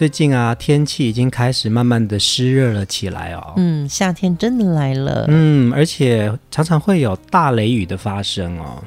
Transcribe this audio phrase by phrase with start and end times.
[0.00, 3.52] 最近啊，天气已经开始慢慢的湿热了起来哦。
[3.58, 5.26] 嗯，夏天真的来了。
[5.28, 8.82] 嗯，而且常常会有大雷雨的发生哦。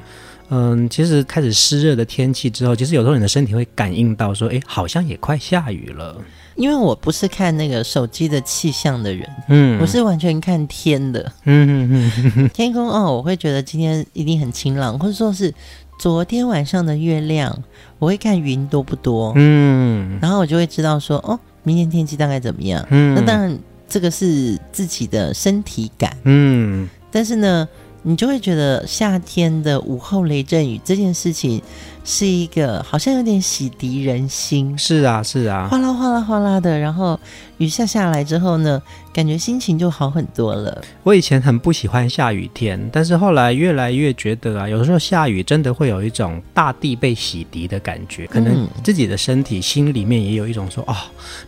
[0.48, 6.16] 嗯，其实开始湿热的天气之后，其实有时候你的身体会感应到说，哎，好像也快下雨了。
[6.56, 11.32] 因为我不是看那个手机的气象的人，嗯，我是完全看天的。
[11.44, 15.52] 嗯嗯嗯，天空哦，我会觉得今天一定很晴朗，或者说是
[15.98, 17.62] 昨天晚上的月亮。
[18.00, 27.66] 我会看云多不多，嗯，然后我就会知道说，哦，明天天气大概怎么样，嗯，那当然这个是自己的身体感，嗯，但是呢，
[28.06, 31.60] 你就会觉得夏天的午后雷阵雨这件事情
[32.04, 37.18] 是一个好像有点洗涤人心，是啊，是啊，哗啦哗啦哗啦的，然后
[37.56, 38.80] 雨下下来之后呢，
[39.10, 40.82] 感觉心情就好很多了。
[41.02, 50.94] 我以前很不喜欢下雨天，但是后来越来越觉得啊，有的时候下雨真的会有一种大地被洗涤的感觉，可能自己的身体心里面也有一种说，哦，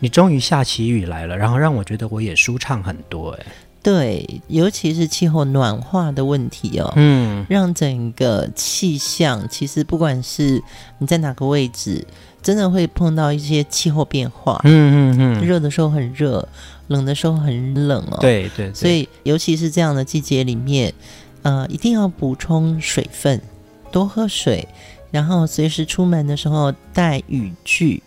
[0.00, 3.46] 你终于下起雨来了，然后让我觉得我也舒畅很多，哎。
[3.86, 10.60] 对，尤其是气候暖化的问题哦，嗯，让整个气象其实不管是
[10.98, 12.04] 你在哪个位置，
[12.42, 16.48] 真的会碰到一些气候变化，嗯嗯嗯，热的时候很热，
[16.88, 20.92] 冷的时候很冷哦，对对，对，所以尤其是这样的季节里面，
[21.42, 23.40] 呃，一定要补充水分，
[23.92, 24.66] 多喝水，
[25.12, 28.02] 然后随时出门的时候带雨具，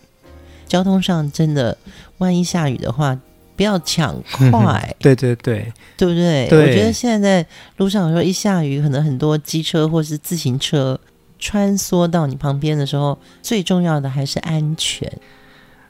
[0.68, 1.78] 交通上真的
[2.18, 3.18] 万一下雨的话。
[3.60, 6.48] 不要抢快， 对对对，对不对？
[6.48, 10.98] 对，我觉得现在在路上有时候一下雨，可能很多机车或是自行车
[11.38, 15.12] 穿梭到你旁边的时候，最重要的还是安全。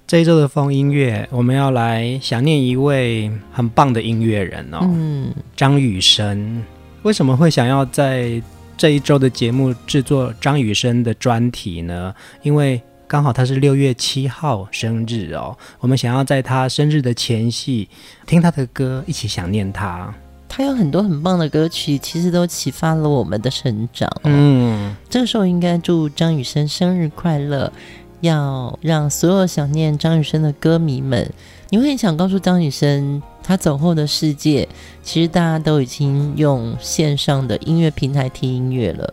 [0.05, 6.61] 这一周的风音乐，我们要来想念一位很棒的音乐人哦，嗯，张雨生。
[7.03, 8.43] 为什么会想要在
[8.77, 12.13] 这一周的节目制作张雨生的专题呢？
[12.43, 17.89] 因为刚好他是六月七号生日哦，我们想要在他生日的前夕
[18.25, 20.15] 听他的歌，一起想念他。
[20.49, 24.27] 他有很多很棒的歌曲，其实都启发了我们的成长哦。
[24.27, 27.73] 嗯，这个时候应该祝张雨生生日快乐，
[28.21, 31.29] 要让所有想念张雨生的歌迷们，
[31.71, 34.69] 你会很想告诉张雨生，他走后的世界，
[35.03, 39.13] 其实大家都已经用线上的音乐平台听音乐了。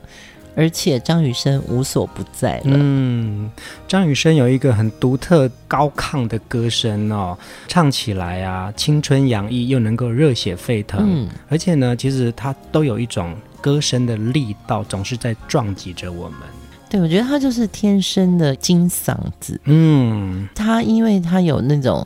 [0.58, 2.64] 而且张雨生无所不在了。
[2.66, 3.48] 嗯，
[3.88, 7.38] 张雨生有一个很独特高亢的歌声哦，
[7.68, 11.00] 唱起来啊，青春洋溢又能够热血沸腾。
[11.06, 16.40] 嗯，而且呢，其实他都有一种歌声的力道，总是在撞击着我们。
[16.90, 19.62] 对，我觉得他就是天生的金嗓子。
[19.66, 22.04] 嗯，他因为他有那种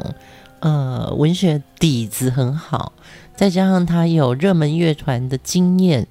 [0.60, 2.92] 呃文学底子很好，
[3.34, 6.06] 再加上他有热门乐团的经验，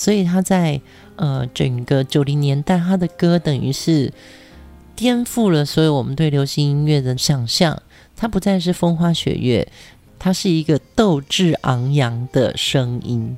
[0.00, 0.80] 所以他在。
[1.22, 4.10] 呃，整个九零年代，他的歌等于是
[4.96, 7.82] 颠覆了所有我们对流行音乐的想象。
[8.16, 9.68] 他不再是风花雪月，
[10.18, 13.36] 他是一个斗志昂扬的声音。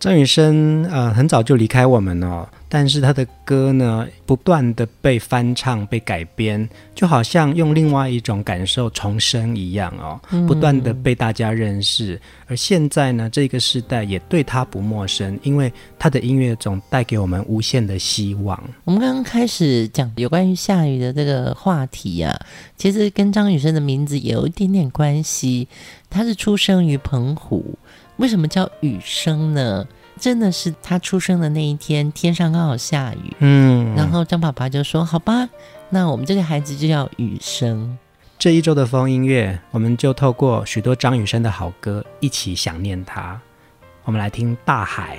[0.00, 2.50] 张雨生，呃，很早就离开我们了。
[2.70, 12.14] 但是他的歌呢，不断的被翻唱、被改编，就好像用另外一种感受重生一样哦，不断的被大家认识。
[12.14, 12.20] 嗯。
[12.46, 18.58] 而现在呢，这个时代也对他不陌生，因为他的音乐总带给我们无限的希望。
[18.84, 22.34] 我们刚刚开始讲有关于下雨的这个话题啊，
[22.76, 25.68] 其实跟张雨生的名字也有一点点关系。
[26.08, 27.76] 他是出生于澎湖，
[28.16, 29.86] 为什么叫雨生呢？
[30.20, 35.48] 真的是他出生的那一天，天上刚好下雨，嗯，然后张爸爸就说：“好吧，
[35.88, 37.98] 那我们这个孩子就叫雨生。”
[38.38, 43.40] 这一周的风音乐，我们就透过许多张雨生的好歌，一起想念他。
[44.04, 45.18] 我们来听《大海》。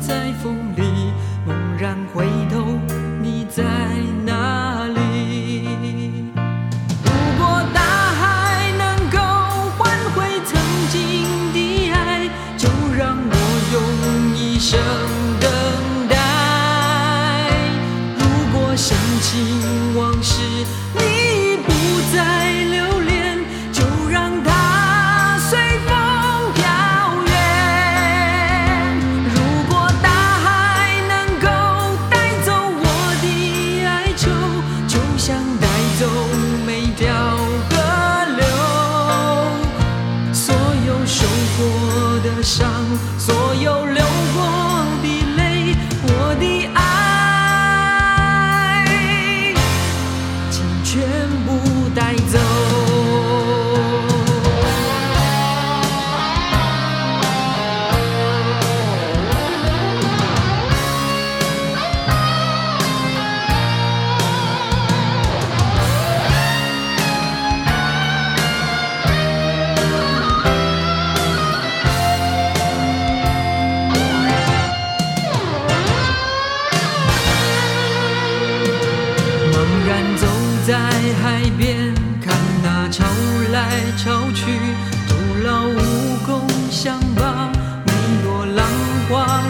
[0.00, 1.12] 在风里。
[1.46, 2.26] 猛然回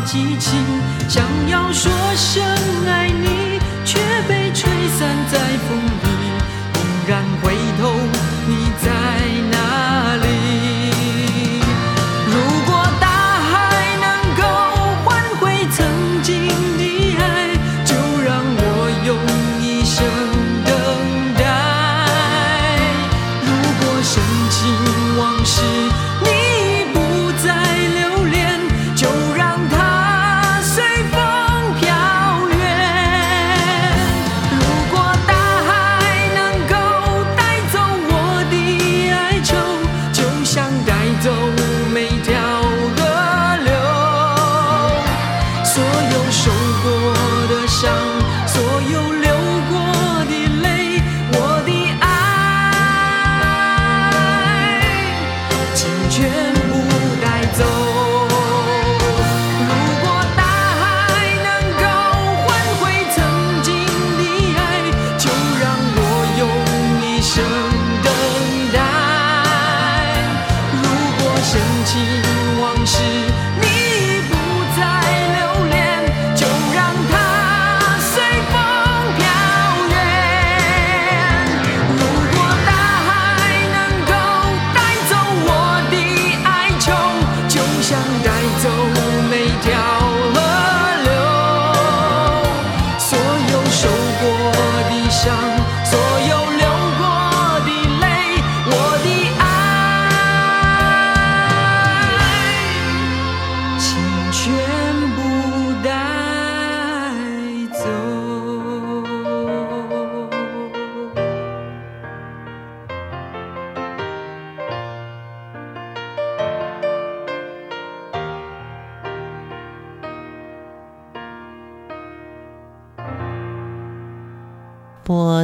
[0.09, 0.59] 激情。
[1.07, 2.43] 想要说声
[2.87, 3.38] 爱你，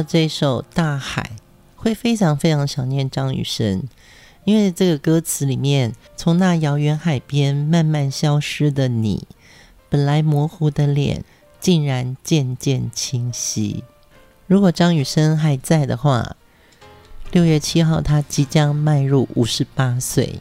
[0.05, 1.31] 这首《大海》，
[1.75, 3.83] 会非常非常想念张雨生，
[4.43, 9.27] 因为这个歌词里面，从那遥远海边慢慢消失的你，
[9.89, 11.23] 本来模糊的脸，
[11.59, 13.83] 竟然渐渐清晰。
[14.47, 16.35] 如果张雨生还在的话，
[17.31, 20.39] 六月七号他即将迈入五十八岁。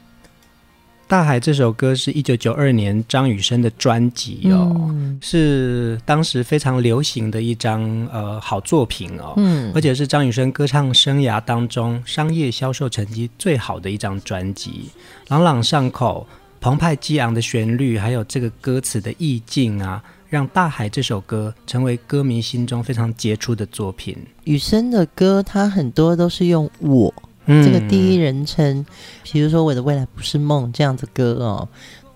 [1.06, 5.18] 大海这首歌是一九九二年张雨生的专辑哦，嗯。
[5.20, 7.82] 是当时非常流行的一张
[8.12, 9.70] 呃好作品哦，嗯。
[9.74, 14.88] 而且是张雨生歌唱生涯当中商业销售成绩最好的一张专辑，
[15.28, 16.26] 朗朗上口、
[16.60, 24.16] 澎湃激昂的旋律，还有这个歌词的意境啊，让《大海》这首歌成为歌迷心中非常杰出的作品。
[24.44, 27.12] 雨生的歌，他很多都是用我
[27.46, 28.84] 这个第一人称，
[29.22, 31.68] 比如说我的未来不是梦这样子歌哦，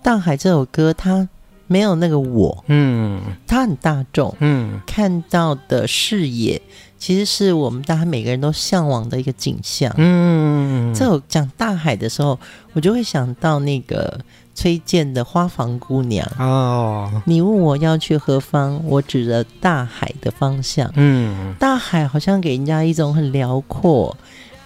[0.03, 1.29] 大海这首歌它
[1.67, 6.61] 没有那个我，嗯，它很大众，嗯，看到的视野
[6.99, 12.39] 其实是我们大家每个人都向往的一个景象，嗯，这首讲大海的时候，
[12.73, 14.21] 我就会想到那个。
[14.55, 20.91] 崔健的《花房姑娘》哦，你问我要去何方，我指着大海的方向。
[20.97, 24.17] 嗯，大海好像给人家一种很辽阔、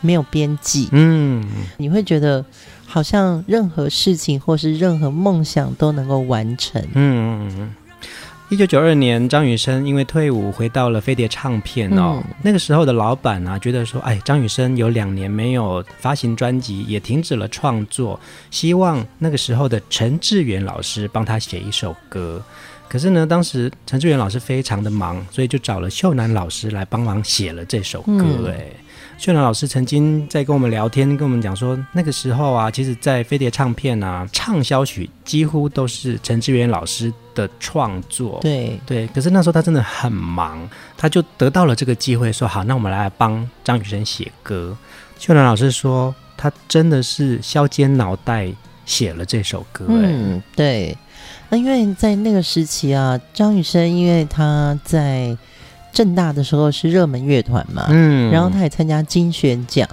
[0.02, 0.88] 没有边际。
[0.92, 1.42] 嗯，
[1.78, 2.44] 你会觉得
[2.84, 6.86] 好像任何事情或是任何梦想都能够完成。
[6.92, 7.74] 嗯。
[8.50, 12.22] 一九九二年，张雨生因为退伍回到了飞碟唱片哦。
[12.22, 22.42] 嗯、那个时候的老板啊，觉得说，哎，张雨生有两年没有发行专辑，也停止了创作，希望那个时候的陈志远老师帮他写一首歌。
[22.90, 28.50] 可是呢，当时陈志远老师非常的忙，所以就找了秀男老师来帮忙写了这首歌。
[28.50, 28.81] 哎、嗯。
[29.22, 38.40] 秀兰老师曾经在跟我们聊天，跟我们讲说，那个时候啊，其实，在飞碟唱片啊，畅销曲几乎都是陈志远老师的创作。
[38.42, 44.76] 对对，可是那时候他真的很忙，他就得到了这个机会，说好，那我们来帮张雨生写歌。
[45.20, 48.52] 秀兰老师说，他真的是削尖脑袋
[48.84, 49.84] 写了这首歌。
[49.88, 50.98] 嗯，对。
[51.48, 55.38] 那因为在那个时期啊，张雨生因为他在。
[55.92, 59.86] 政大的时候是热门乐团嘛，嗯，然后他也参加金选奖，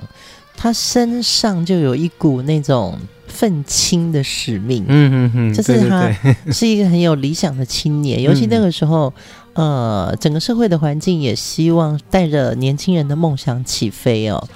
[0.55, 6.09] 他身上就有一股那种愤青的使命，嗯嗯嗯，就是他
[6.51, 9.13] 是一个很有理想的青年， 尤其那个时候，
[9.53, 14.47] 呃，整个社会的环境也希望带着年轻人的梦想起飞哦。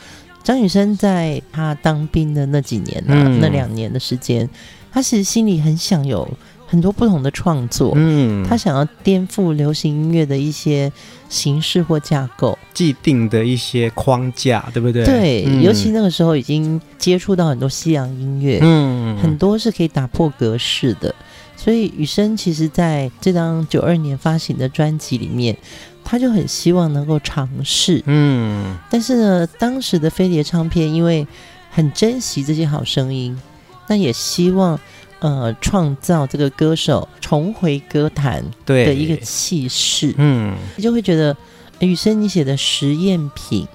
[0.43, 4.50] 张雨生在他当兵的那几年呢，嗯，那两年的时间，
[4.91, 6.25] 他其实心里很想有。
[6.73, 10.91] 很多不同的创作，嗯，他想要颠覆流行音乐的一些
[11.29, 15.05] 形式或架构，既定的一些框架，对不对？
[15.05, 21.13] 对，嗯、尤其那个时候已经接触到很多西洋音乐，嗯，很多是可以打破格式的。
[21.55, 25.55] 所以雨生其实在这张九二年发行的专辑里面，
[26.03, 31.27] 他就很希望能够尝试，嗯，但是呢，当时的飞碟唱片因为
[31.69, 33.39] 很珍惜这些好声音，
[33.87, 34.79] 那也希望。
[35.23, 41.33] 呃，创造这个歌手重回歌坛的一个气势，嗯，你就会觉得
[41.79, 43.65] 雨生你写的实验品，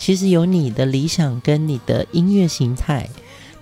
[0.00, 3.08] 其实有你的理想跟你的音乐形态，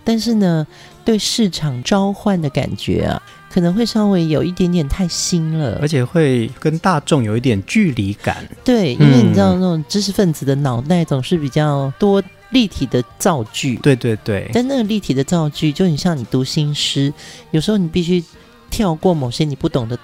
[0.02, 0.66] 但是呢，
[1.04, 3.22] 对市场召唤的感觉啊，
[3.52, 8.48] 可能会稍微有一点点太新了，而且会跟大众有一点距离感。
[8.64, 12.22] 对，因为你知道那种知识分子的脑袋总是比较多。
[12.54, 17.12] 立体的造句，对对对，但那个立体的造句就很像你读新诗，
[17.50, 18.22] 有时候你必须
[18.70, 19.98] 跳过某些你不懂的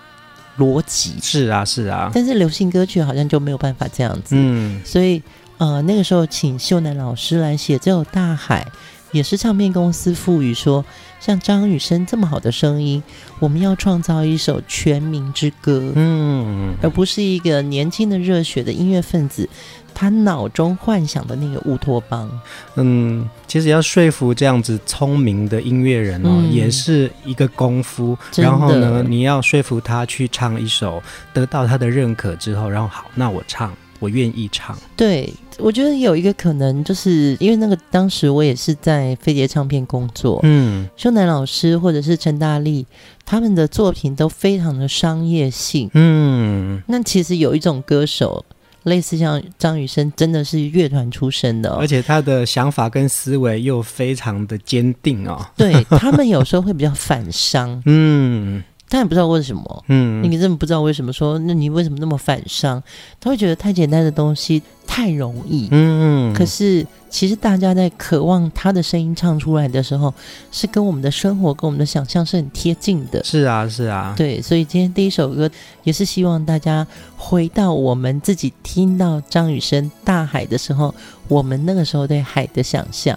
[0.58, 1.14] 逻辑。
[1.22, 2.10] 是啊，是啊。
[2.12, 4.82] 但是流行歌曲好像就没有办法这样子，嗯。
[4.84, 5.22] 所以
[5.58, 8.66] 呃，那个时候请秀男老师来写这首《大海》，
[9.12, 10.84] 也是唱片公司赋予说，
[11.20, 13.00] 像张雨生这么好的声音，
[13.38, 19.48] 我们要创造一首全民之歌，嗯，而不是一个年轻的热血的音乐分子。
[19.92, 22.30] 他脑中幻想的那个乌托邦，
[22.76, 28.16] 嗯，其实要说服这样子聪明的音乐人哦，嗯、也是一个功夫。
[28.36, 31.02] 然后呢，你要说服他去唱一首，
[31.34, 34.76] 得到他的认可之后，然后好，那我唱，我愿意唱。
[34.96, 42.84] 对，我觉得有一个可能，就是因为那个当时我也是在飞碟唱片工作，嗯，秀男老师或者是陈大力，
[43.24, 48.44] 他们的作品都非常的商业性，嗯，那其实有一种歌手。
[48.84, 55.38] 类似像张雨生，真的是乐团出身的，哦，而且他的想法跟思维又非常的坚定哦。
[55.54, 58.64] 对，他们有时候会比较反商，嗯。
[58.90, 62.82] 他也不知道为什么，嗯，你真的不知道为什么说，那你为什么那么反伤？
[63.20, 70.12] 他会觉得太简单的东西太容易，嗯，可是其实大家在渴望他的声音唱出来的时候，
[70.50, 73.22] 是跟我们的生活、跟我们的想象是很贴近的。
[73.22, 75.48] 是啊，是啊，对，所以今天第一首歌
[75.84, 76.84] 也是希望大家
[77.16, 80.92] 回到我们自己听到张雨生《大海》的时候，
[81.28, 83.16] 我们那个时候对海的想象。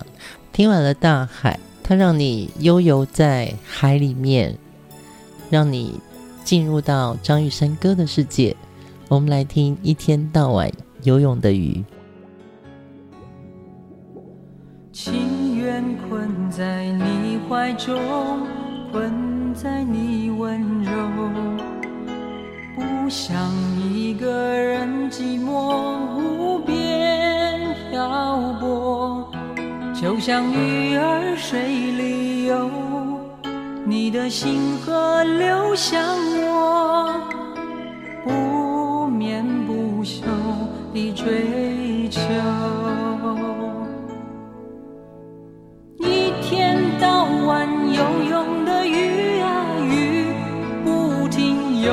[0.52, 4.56] 听完了《大海》，它让你悠游在海里面。
[5.54, 6.00] 让你
[6.44, 8.56] 进入到张雨生歌的世界。
[9.08, 10.68] 我们来听一天到晚
[11.04, 11.86] 游泳的鱼。
[14.92, 18.02] 情愿困在你怀中，
[18.92, 20.92] 困在你温柔，
[22.76, 23.38] 不想
[23.94, 29.32] 一个人寂寞无边漂泊，
[29.94, 32.93] 就像鱼儿水里游。
[33.86, 36.02] 你的星河流向
[36.42, 37.20] 我
[38.24, 40.22] 不眠不休
[40.94, 42.22] 的追求。
[46.00, 50.28] 一天到晚游泳的鱼啊鱼
[50.86, 51.92] 不停游。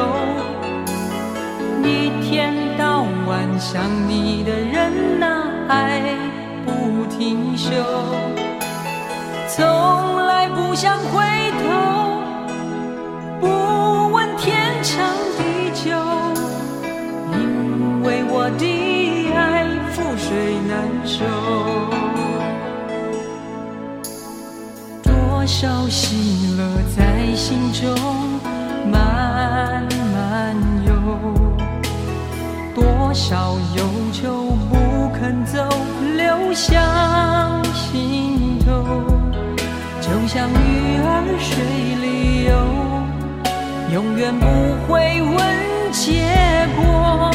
[1.83, 6.01] 一天到晚想你的人啊爱
[6.65, 7.75] 不停休。
[9.61, 9.67] 从
[10.27, 11.21] 来不想回
[11.61, 11.69] 头，
[13.41, 15.91] 不问天长地久，
[17.35, 18.65] 因为我的
[19.35, 20.73] 爱覆水难
[21.05, 21.21] 收。
[25.03, 26.65] 多少喜乐
[26.97, 26.99] 在
[27.37, 27.95] 心中
[28.91, 30.91] 慢慢游。
[32.75, 35.69] 多少忧愁不肯走，
[36.17, 39.20] 流向心头，
[40.11, 41.55] 就像鱼儿水
[42.03, 42.51] 里游，
[43.95, 44.45] 永远不
[44.89, 45.39] 会问
[45.93, 46.27] 结
[46.77, 47.31] 果。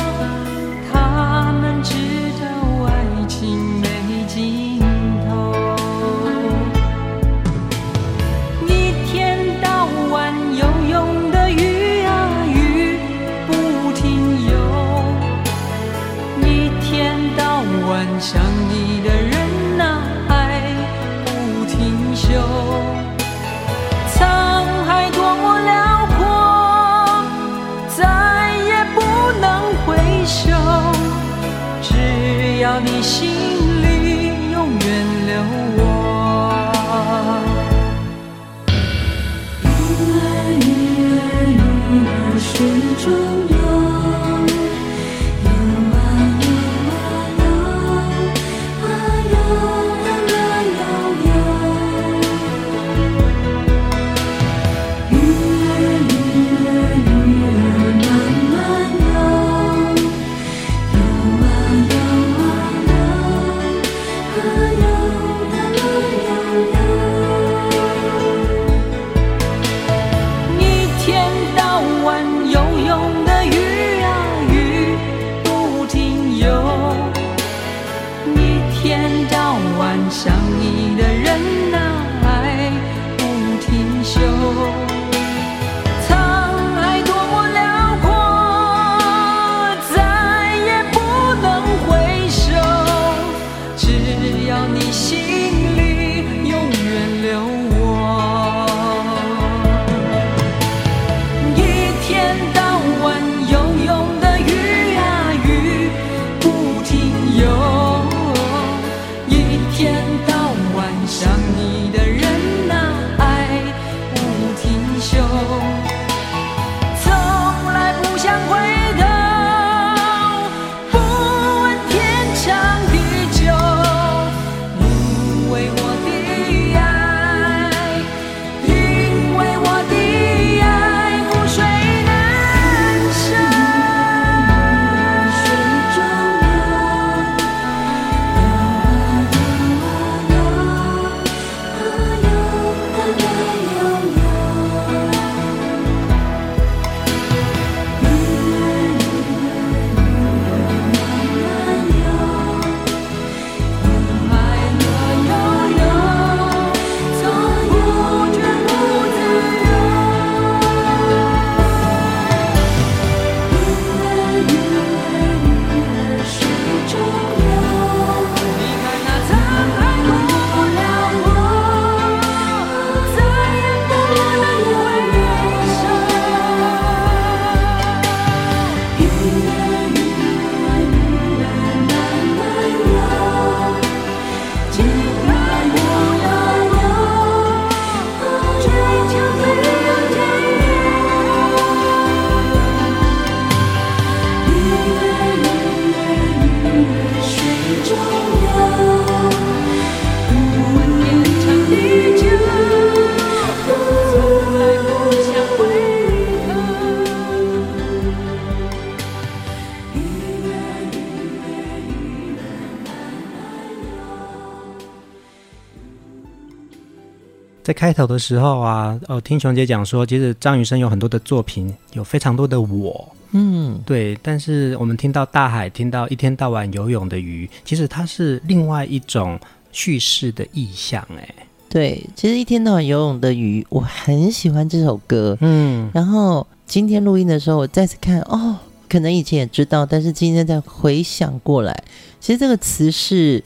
[217.65, 224.15] 在开头的时候啊，哦，听熊姐讲说，其实张雨生有很多的作品，有非常多的我，嗯，对。
[224.21, 229.39] 但是我们听到大海，听到一天到晚游泳的鱼，其实它是另外一种
[229.71, 231.27] 叙事的意象，哎，
[231.67, 235.35] 对，其实一天到晚游泳的鱼，我很喜欢这首歌。
[235.41, 238.55] 嗯，然后今天录音的时候，我再次看，哦，
[238.87, 241.83] 可能以前也知道，但是今天再回想过来，
[242.19, 243.43] 其实这个词是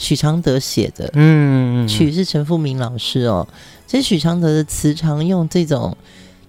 [0.00, 3.46] 许常德写的，嗯，曲是陈复明老师哦。
[3.86, 5.94] 其实许常德的词常用这种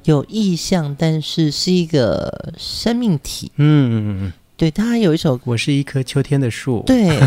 [0.05, 6.79] 有意象，但是是一个生命体，嗯，对，他还有一首《我是一棵秋天的树》。
[6.85, 7.09] 对，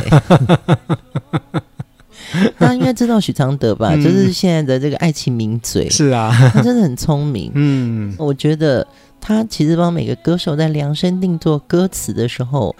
[2.58, 3.90] 大家应该知道许常德吧？
[3.92, 5.90] 嗯、就是现在的这个爱情名嘴。
[5.90, 7.52] 是啊，他真的很聪明。
[7.54, 8.86] 嗯，我觉得
[9.20, 12.74] 他其实帮每个歌手在量身定做歌词的时候。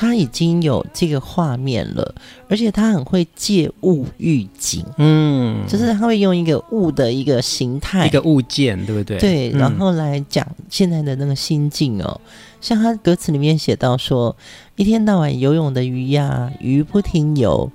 [0.00, 2.14] 他已经有这个画面了，
[2.48, 9.18] 而且他很会借物喻景，嗯，就是他会用一个物的一个形态，一个物件，对不对？
[9.18, 12.20] 对，然后来讲现在的那个心境哦。
[12.24, 12.30] 嗯、
[12.60, 14.36] 像他歌词里面写到说
[14.78, 17.68] ：“一天到晚游泳的鱼呀，鱼不停游；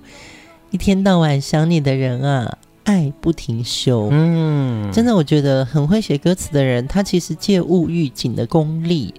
[0.71, 9.13] 一天到晚想你的人啊，爱不停休。”嗯，真的，我觉得很会写歌词的人，他其实借物喻景的功力。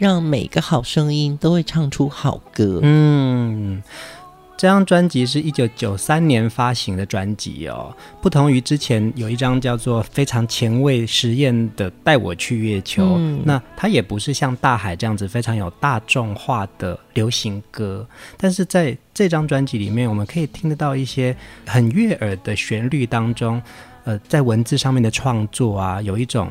[0.00, 2.80] 让每个好声音都会唱出好歌。
[2.82, 3.82] 嗯，
[4.56, 18.06] 这张专辑是一九九三年发行的专辑哦，不同于之前有一张叫做非常前卫实验的《带我去月球》，嗯，那它也不是像《大海》这样子非常有大众化的流行歌，
[18.38, 21.36] 但是在这张专辑里面，我们可以听得到一些
[21.66, 23.60] 很悦耳的旋律当中，
[24.04, 26.48] 呃，在文字上面的创作啊，有一种。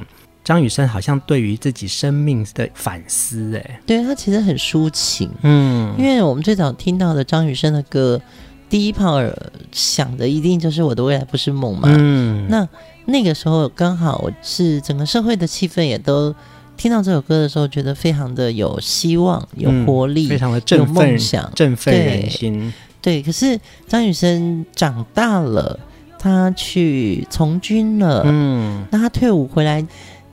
[0.50, 8.20] 张雨生好像对于自己生命的反思，哎，对，他其实很抒情，嗯，因为我们最早听到的张雨生的歌，
[8.68, 9.32] 第一炮耳
[9.72, 12.68] 想的一定就是我的未来不是梦嘛，嗯，那
[13.06, 16.34] 那个时候刚好是整个社会的气氛也都
[16.76, 21.52] 听到这首歌的时候，觉得非常的有希望、有活力，嗯、非常的振奋、梦想。
[21.54, 22.74] 振奋人心。
[23.04, 23.22] 对。
[23.22, 25.80] 对，可是张雨生长大了，
[26.18, 29.86] 他去从军了，嗯，那他退伍回来。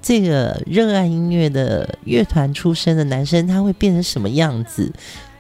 [0.07, 4.93] 这个热爱音乐的乐团出身的男生，他会变成什么样子？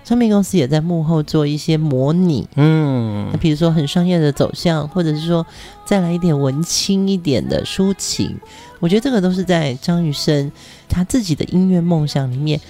[0.05, 5.46] 唱片公司也在幕后做一些模拟，嗯，那比如说很商业的走向，或者是说
[5.85, 8.37] 再来一点文青一点的抒情，
[8.81, 10.50] 我觉得这个都是在张雨生
[10.88, 12.61] 他自己的音乐梦想里面，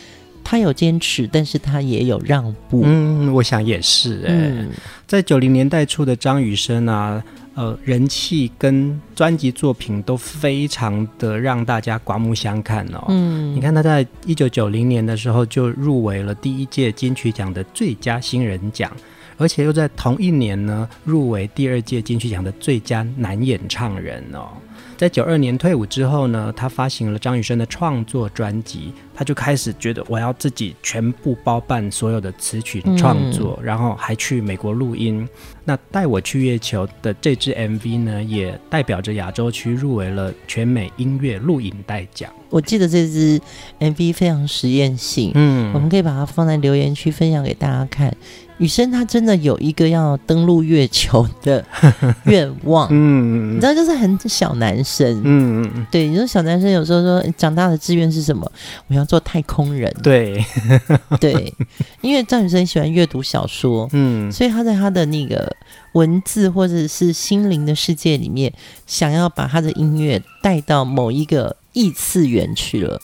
[0.45, 2.83] 他有坚持，但是他也有让步。
[2.85, 4.69] 嗯，我想也是嗯、
[5.07, 7.25] 在九零年代初的张雨生啊。
[7.57, 13.07] 呃，人气跟专辑作品都非常的让大家刮目相看哦。
[13.09, 18.93] 嗯，你看他在一九九零年的时候就入围了第一届金曲奖的最佳新人奖，
[19.39, 24.49] 而且又在同一年呢入围第二届金曲奖的最佳男演唱人哦。
[24.97, 35.29] 在九二年退伍之后呢，他发行了张雨生的创作专辑，他就开始觉得我要自己全部包办所有的词曲创作，嗯、然后还去美国录音。
[35.65, 42.31] 那带我去月球的这支 MV 呢，也代表着亚洲区入围了全美音乐录影带奖。
[42.49, 43.41] 我记得这支
[43.81, 48.17] MV 非常实验性，嗯，我们可以把它放在留言区分享给大家看。
[48.59, 51.65] 雨生他真的有一个要登陆月球的
[52.25, 58.51] 愿望，嗯，你知道，就是很小男生，嗯嗯，对，你说小男生有时候说长大的志愿是什么？
[58.89, 60.43] 我要做太空人，对，
[61.21, 61.53] 对，
[62.01, 65.55] 因为张雨生喜欢阅读小说，嗯，所以他在他的那个
[65.93, 68.53] 文字或者是心灵的世界里面，
[68.87, 73.01] 想要把他的音乐带到某一个异次元去了。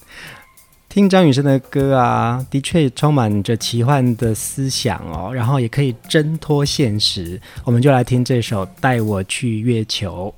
[0.92, 7.40] 听张雨生的歌啊，的确充满着奇幻的思想哦，然后也可以挣脱现实。
[7.64, 10.34] 我们就来听这首《带我去月球》。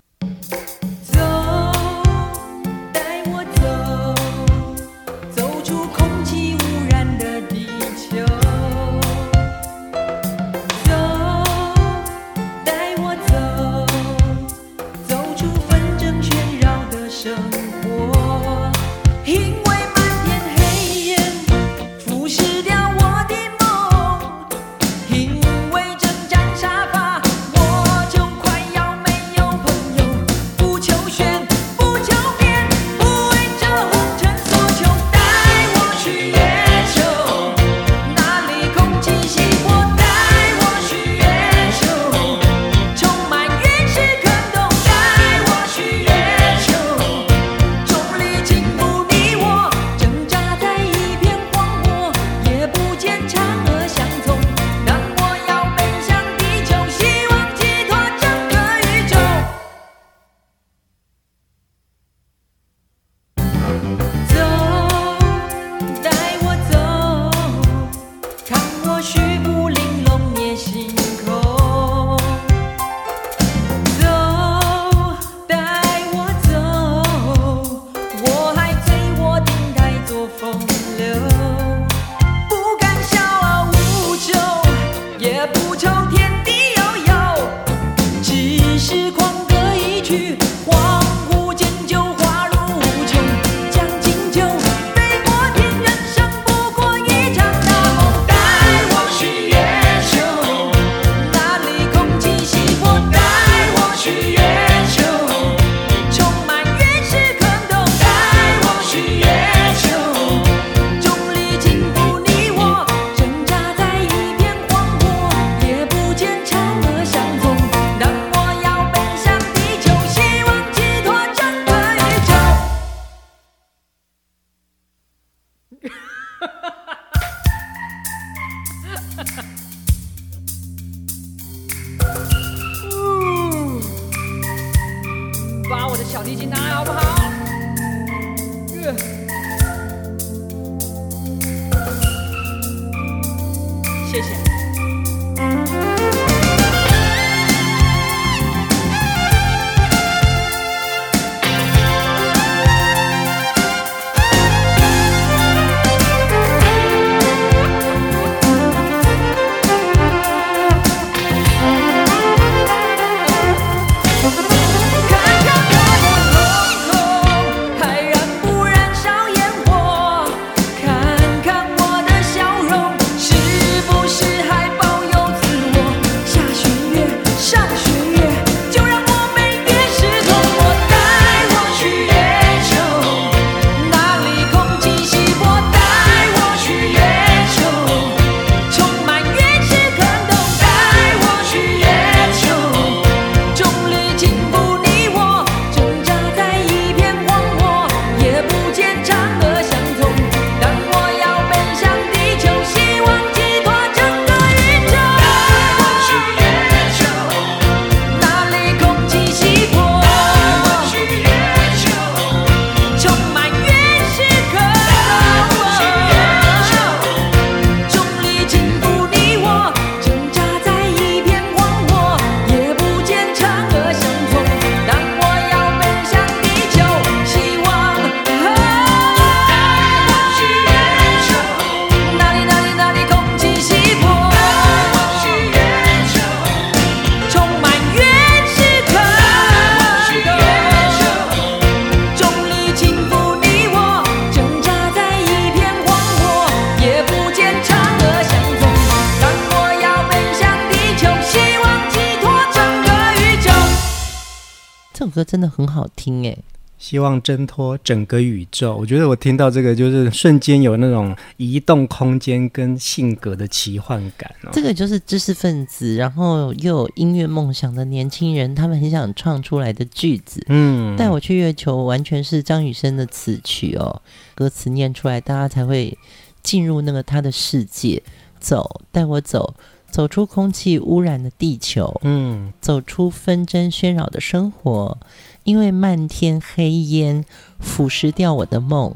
[255.75, 256.39] 好听哎，
[256.79, 258.77] 希望挣脱整个宇宙。
[258.77, 264.51] 我觉得我听到这个，就是瞬间有那种移动空间跟性格的奇幻感哦。
[264.53, 270.45] 这个就是知识分子，然后又有音乐梦想的年轻人，他们很想唱出来的句子。
[270.49, 274.03] 嗯，带我去月球，完全是张雨生的词曲哦，
[274.35, 275.99] 歌词念出来，大家才会
[276.43, 278.03] 进入那个他的世界。
[278.39, 279.55] 走，带我走，
[279.91, 284.99] 走出空气污染的地球，嗯，走出纷争喧扰的生活。
[285.45, 287.25] 因为漫天黑烟
[287.61, 288.95] 腐蚀掉我的梦，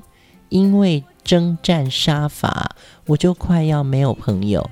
[0.48, 2.74] 因为征战杀伐，
[3.06, 4.68] 我就快要没有朋友。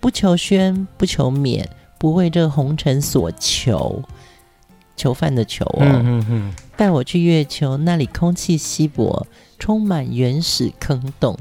[0.00, 4.02] 不求宣，不求免，不为这红尘所求。
[4.94, 9.26] 囚犯的囚哦，嗯嗯嗯，带我去月球，那里空气稀薄，
[9.58, 11.36] 充满原始坑洞，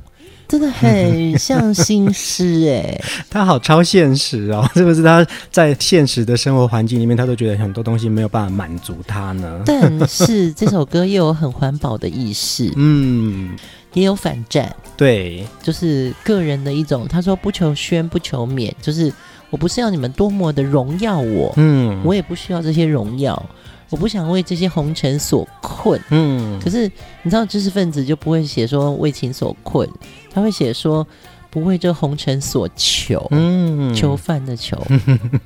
[0.52, 3.02] 真的 很像新诗哎。
[3.32, 5.02] 他好超现实哦， 是不是？
[5.02, 9.62] 他在现实的生活环境里面，他都觉得很多东西没有办法满足他呢。
[9.66, 13.56] 但是这首歌又有很环保的意识，嗯，
[13.94, 17.08] 也有反战，对，就是个人的一种。
[17.08, 19.10] 他说不求宣，不求免，就是
[19.50, 23.42] 我不是要你们多么的荣耀我，嗯，我也不需要这些荣耀，
[23.92, 26.02] 我不想为这些红尘所困。
[26.10, 26.90] 嗯，可是
[27.22, 29.88] 你知道，知识分子就不会写说为情所困，
[30.34, 31.06] 他会写说
[31.52, 33.28] 不为这红尘所求。
[33.32, 34.76] 嗯，囚犯的囚。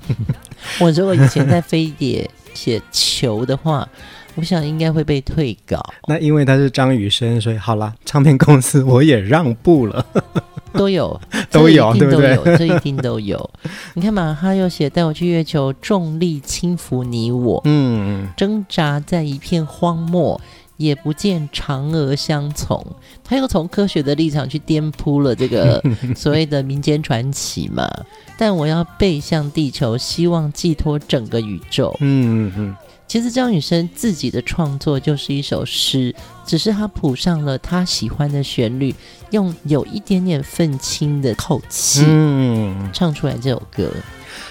[0.80, 3.90] 我如果以前在飞碟写囚的话，
[4.36, 5.84] 我想应该会被退稿。
[6.08, 10.06] 那因为他是张雨生，所以好了，唱片公司我也让步了。
[10.74, 11.20] 都有，
[11.50, 12.58] 都有，对不对？
[12.58, 13.50] 这一定都有。
[13.96, 20.40] 你看嘛，他又写带我去月球，重力轻抚你我，嗯，挣扎在一片荒漠，
[20.76, 22.86] 也不见嫦娥相从。
[23.24, 25.82] 他又从科学的立场去颠扑了这个
[26.14, 27.90] 所谓的民间传奇嘛。
[28.38, 31.96] 但我要背向地球，希望寄托整个宇宙。
[32.02, 32.76] 嗯嗯嗯
[33.08, 36.14] 其实张雨生自己的创作就是一首诗，
[36.46, 38.94] 只是他谱上了他喜欢的旋律，
[39.30, 43.92] 用有一点点愤青的口气，嗯，唱出来这首歌。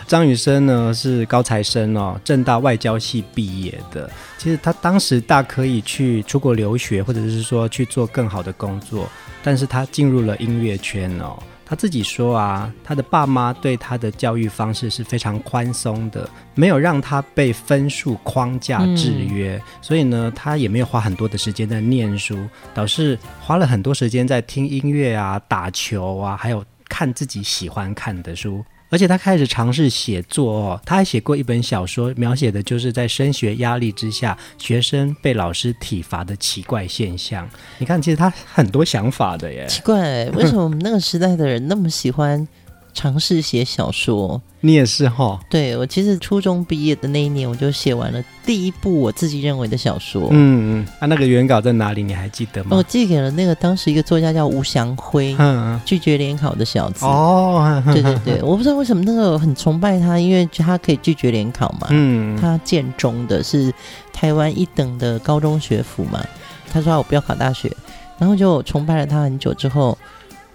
[0.07, 4.11] 张雨生呢是高材生哦，正大外交系毕业的。
[4.39, 9.09] 其实他当时大可以去出国留学，或者是说去做更好的工作，
[9.43, 11.37] 但是他进入了音乐圈哦。
[11.75, 22.39] 他自己说啊，他的爸妈对他的教育方式是非常宽松的，没有让他被分数框架制约，嗯、所以呢，他也没有花很多的时间在念书，
[22.73, 28.65] 倒是花了很多时间在听音乐啊、打球啊，还有看自己喜欢看的书。
[28.91, 37.49] 而且他开始尝试写作哦，他还写过一本小说，描写的就是在升学压力之下，学生被老师体罚的奇怪现象。
[37.79, 39.67] 你看，其实他很多想法的耶。
[39.67, 42.47] 奇怪，为什么我们那个时代的人那么喜欢
[42.95, 44.41] 尝试写小说。
[44.61, 45.39] 你也是哈？
[45.51, 50.29] 对，我其实初中毕业的那一年，我就写完了第一部我自己认为的小说。
[50.31, 52.03] 嗯嗯，啊，那个原稿在哪里？
[52.03, 52.71] 你还记得吗？
[52.79, 57.05] 我寄给了那个当时一个作家叫吴祥辉，嗯，拒绝联考的小子。
[57.05, 61.89] 哦，对对对，我不知道为什么那个很崇拜他，因为他可以拒绝联考嘛。
[61.91, 63.71] 嗯，他建中的是
[64.15, 66.25] 台湾一等的高中学府嘛。
[66.73, 67.71] 他说我不要考大学，
[68.19, 69.97] 然后就崇拜了他很久之后，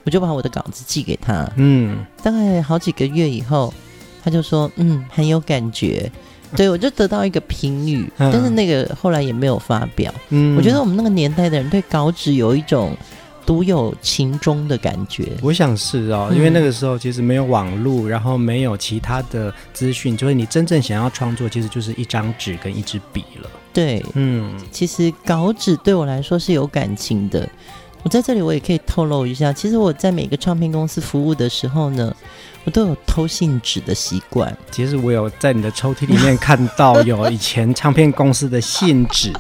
[0.04, 1.50] 我就把我的稿子寄给他。
[1.58, 3.74] 嗯，大概好几个月以后。
[4.22, 6.12] 他就说：“嗯，很有感觉。”
[6.54, 10.14] 对，我就得到一个评语，嗯、但是那个后来也没有发表。
[10.28, 12.96] 嗯，我觉得我们那个年代的人对稿纸有一种
[13.46, 15.32] 独有情钟的感觉。
[15.42, 23.50] 我想是哦，因为那个时候其实没有网络，然后没有其他的资讯，就是你真正想要创作，其实就是一张纸跟一支笔了。
[23.72, 27.48] 对，嗯，其实稿纸对我来说是有感情的。
[28.04, 32.16] 我在这里我也可以透露一下，其实我在每个唱片公司服务的时候呢。
[32.66, 34.56] 我都有偷信纸的习惯。
[34.70, 39.32] 其实我有在你的抽屉里面看到有 以前唱片公司的信纸。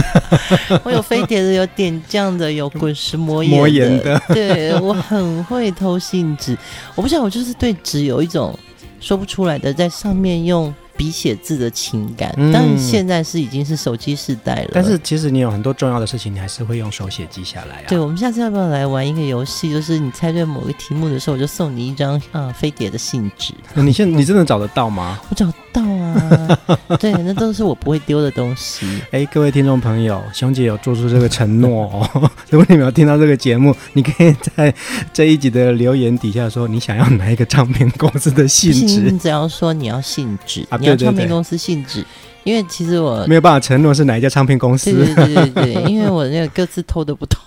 [0.82, 3.56] 我有飞碟的，有点酱的，有滚石魔岩的。
[3.58, 4.22] 魔岩的。
[4.28, 6.56] 对，我很会偷信纸。
[6.94, 8.58] 我不知道，我就是对纸有一种
[8.98, 10.74] 说不出来的，在上面用。
[10.98, 14.66] 笔写字的情感，但现在是已经是手机时代了。
[14.66, 14.70] 嗯。
[14.74, 17.84] 但是其实你有很多重要的事情，你还是会用手写记下来啊。
[17.88, 19.70] 对，我们下次要不要来玩一个游戏？
[19.70, 23.54] 就是你猜对某个题目的时候，我就送你一张啊飞碟的信纸。
[23.74, 25.20] 你现在你真的找得到吗？
[25.30, 26.58] 我找到啊。
[26.98, 28.86] 对，那都是我不会丢的东西。
[29.12, 32.30] 哎，各位听众朋友，熊姐有做出这个承诺哦。
[32.50, 34.74] 如果你们有听到这个节目，你可以在
[35.12, 39.00] 这一集的留言底下说你想要哪一个唱片公司的信纸。
[39.00, 40.78] 你只要说你要信纸啊。
[40.98, 42.04] 唱片公司信纸，
[42.44, 44.92] 因为其实我没有办法承诺是哪一家唱片公司。
[44.92, 47.40] 对对对对对，因为我那个歌词偷的不同。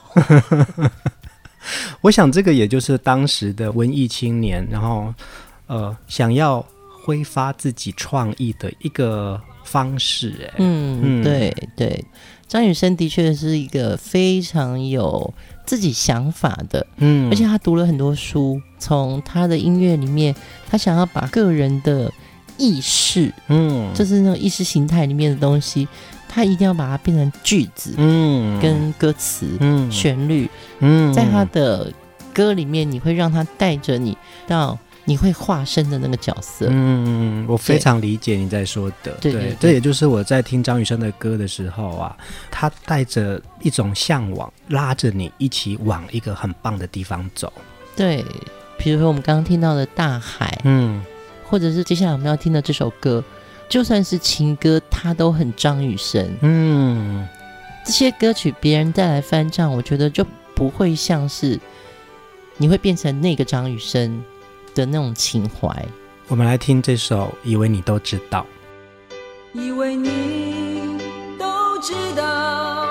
[2.02, 5.14] 我想这个也就是当时的文艺青年，然后
[5.68, 6.66] 呃想要
[7.04, 10.50] 挥发自己创意的一个方式。
[10.50, 12.06] 哎，嗯，对对，
[12.48, 15.34] 张雨生的确是一个非常有
[15.66, 20.36] 自己想法的，嗯，而且他读了很多书，从他的音乐里面，
[20.70, 22.12] 他想要把个人的。
[22.58, 25.88] 意识，嗯，就是那种意识形态里面的东西，
[26.30, 31.92] 他一定要把它变成句子，嗯，跟歌词，嗯，旋律，嗯，在他的
[32.32, 34.78] 歌里面，你会让他带着你到
[35.12, 42.16] 你会化身的那个角色，嗯，我非常理解你在说的，对，对，对，这也就是我在听张雨生的歌的时候啊，
[42.50, 47.52] 他带着一种向往，拉着你一起往一个很棒的地方走，
[47.94, 48.24] 对，
[48.78, 51.04] 比如说我们刚刚听到的大海，嗯。
[51.44, 53.22] 或者是接下来我们要听的这首歌，
[53.68, 56.26] 就算是情歌，它都很张雨生。
[56.40, 57.28] 嗯，
[57.86, 61.60] 这些歌曲别人再来翻唱，我觉得就不会像是
[62.56, 64.24] 你会变成那个张雨生
[64.74, 65.68] 的那种情怀。
[66.28, 68.46] 我们来听这首《以为你都知道》。
[69.60, 70.98] 以为你
[71.38, 72.88] 都知道，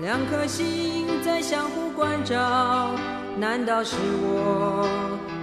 [0.00, 2.90] 两颗心在相互关照，
[3.38, 4.88] 难道是我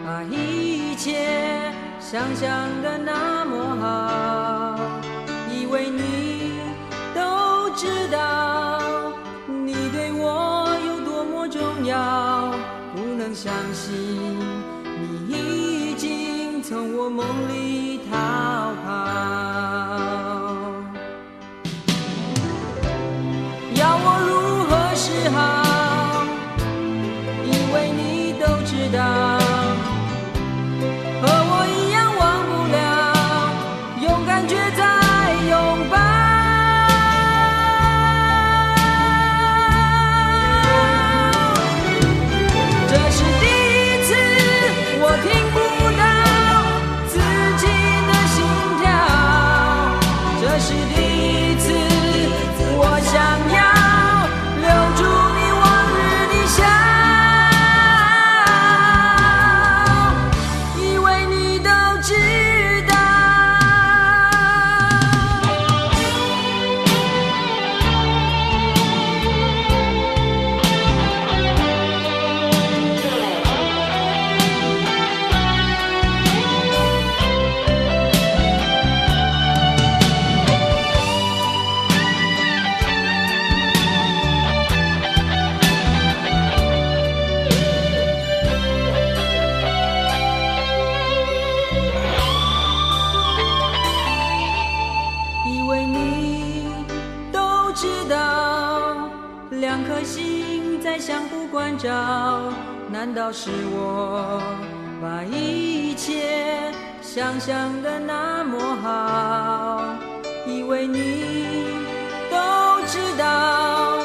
[0.05, 1.71] 把一切？
[1.99, 2.49] 想象
[2.83, 4.77] 的那么好，
[5.49, 6.59] 以为你
[7.15, 8.81] 都知道，
[9.47, 12.53] 你对我有多么重要，
[12.93, 14.37] 不能相信
[15.33, 19.92] 已经从我梦里逃跑，
[103.15, 104.41] 难道是我
[104.99, 109.95] 把一切想象的那么好
[110.47, 111.63] 以为你
[112.31, 113.99] 都知道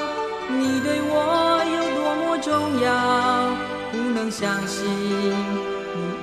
[0.50, 3.56] 你对我有多么重要
[3.90, 4.84] 不能相信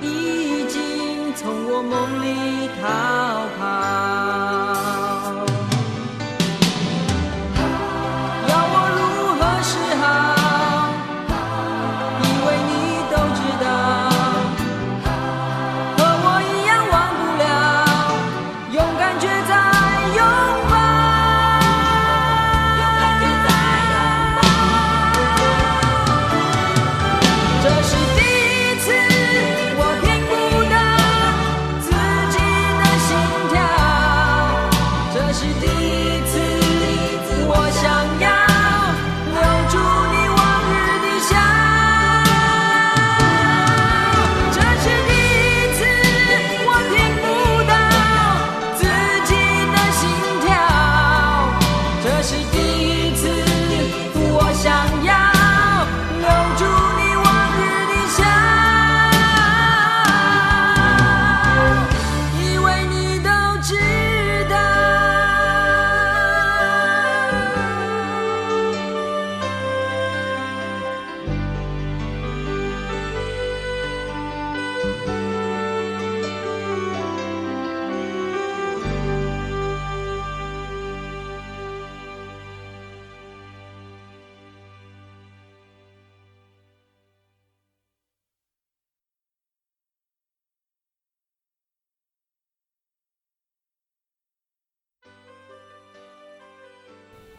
[0.00, 3.35] 你已经从我梦里逃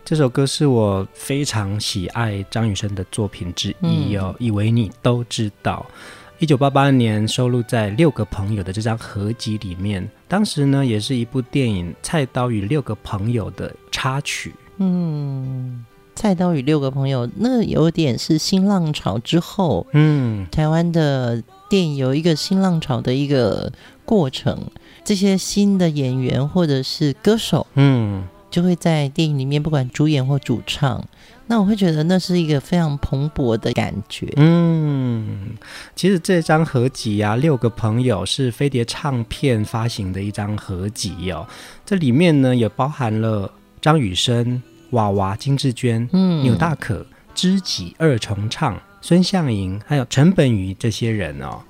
[0.07, 5.85] 这首歌是我非常喜爱张雨生的作品之一哦，嗯、以为你都知道。
[6.39, 14.53] 一九八八年收录在《六个朋友》的这张合集里面，当时呢也是一部电影《菜刀与六个朋友》的插曲。
[14.77, 15.83] 嗯，
[16.17, 23.69] 《菜刀与六个朋友》那有点是新浪潮之后，嗯，台湾的电影有一个新浪潮的一个
[24.05, 24.71] 过程，
[25.03, 28.25] 这些新的演员或者是歌手，嗯。
[28.49, 31.03] 就会在电影里面，不管主演或主唱，
[31.47, 34.31] 那我会觉得那是一个非常蓬勃的感觉。
[34.37, 35.51] 嗯，
[35.95, 41.47] 其实这张合集啊，六个朋友是飞碟唱片发行的一张合集哦。
[41.85, 51.61] 这里面呢，也包含了张雨生、娃娃、金志娟、嗯、纽大可、知己二重唱、孙向莹，还有陈本瑜这些人哦。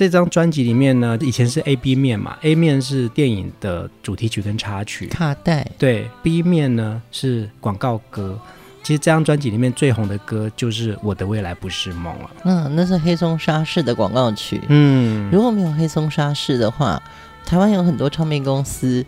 [0.00, 5.62] 这张专辑里面呢，以前是 A B 面嘛，A 面是电影的主题曲跟插曲，卡带。
[5.76, 8.40] 对，B 面呢是广告歌。
[8.82, 12.30] 其实这张专辑里面最红的歌就是《我的未来不是梦》了。
[12.44, 14.58] 嗯，那是黑松沙士的广告曲。
[14.68, 17.02] 嗯，如果没有黑松沙士的话，
[17.44, 19.04] 台湾有很多唱片公司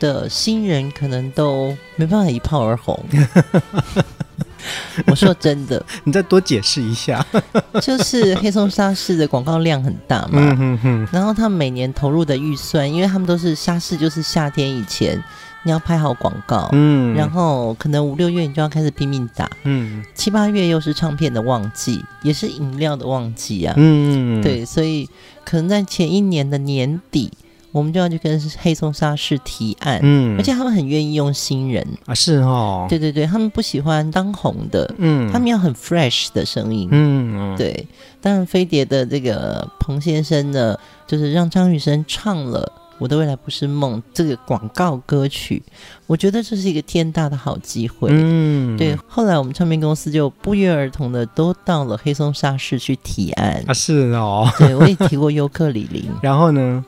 [0.00, 3.00] 的新人可能都没办法一炮而红。
[5.06, 7.24] 我说真的， 你再多解释一下。
[7.80, 11.08] 就是黑松沙士的广告量很大嘛，嗯、哼哼。
[11.12, 15.22] 然后他们每年投入的预算，因为他们都是沙士，就是夏天以前
[15.64, 25.08] 你要拍好广告，嗯，然后可能五六月你就要开始拼命打，嗯，七八月又是唱片的旺季，也是饮料的旺季啊，嗯，对，所以
[25.44, 27.30] 可能在前一年的年底。
[27.72, 31.84] 我们就要去跟黑松沙士提案，嗯，而且他们很愿意用新人。
[32.06, 37.56] 啊，是哦，对对对，他们不喜欢当红的，嗯，他们要很 fresh 的声音，嗯，嗯。
[37.56, 37.86] 对。
[38.20, 45.60] 当然，飞碟的这个彭先生呢，就是让张雨生唱了《我的未来不是梦》这个广告歌曲，
[46.06, 48.96] 我觉得这是一个天大的好机会，嗯，对。
[49.08, 53.64] 后来我们唱片公司就不约而同的都到了黑松沙士去提案。
[53.66, 56.84] 啊，是哦，对，我也提过尤克里里， 然后呢？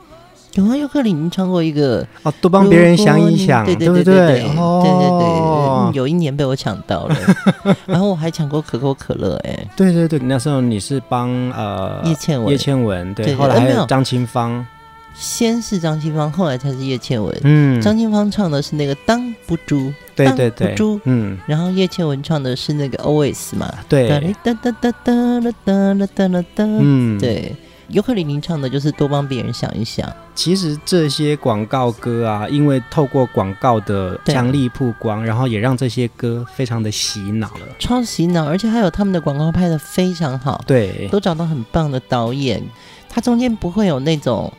[0.55, 4.15] 有啊，尤克里里唱过一个哦，多帮别人想一想，对对对对？
[4.15, 7.15] 对，对对对，有一年被我抢到了，
[7.85, 14.65] 然后我还抢过可口可乐，哎，对对对，那时候你是帮呃叶倩文，叶倩文，对，后来还有张清芳，
[15.13, 27.53] 先是张清芳，后来才是叶倩文，嗯，张清芳唱的是那个当不住，对对对，不住，嗯，然后叶倩文唱的是那个 Always 嘛，对，哒哒哒哒哒哒哒哒哒，嗯，对。
[27.89, 30.11] 尤克里里唱的就是多帮别人想一想。
[30.33, 42.61] 其实这些广告歌啊，因为透过广告的强力曝光，然后也让这些歌非常的洗脑了，超洗脑，而且还有他们的广告拍的非常好，对，都找到很棒的导演，
[43.09, 44.51] 他中间不会有那种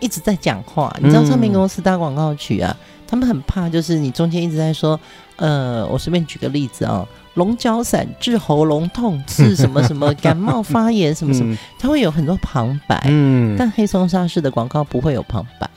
[0.00, 0.94] 一直在讲话。
[1.00, 4.98] 你知道唱片公司搭广告曲啊，嗯、他们很怕就是你中间一直在说。
[5.36, 7.04] 呃，我随便举个例子啊，
[7.34, 13.02] 龙角散治喉咙痛，治什么什么 感冒发炎什么什么，它会有很多旁白。
[13.08, 15.68] 嗯，但黑松沙士的广告不会有旁白。